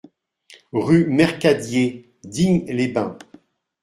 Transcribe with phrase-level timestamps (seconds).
[0.73, 3.19] Rue Mercadier, Digne-les-Bains